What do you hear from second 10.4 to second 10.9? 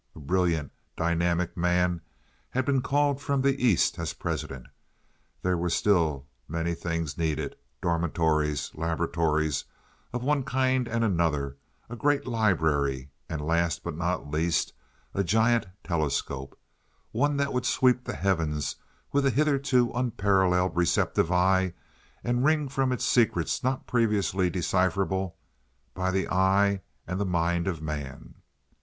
kind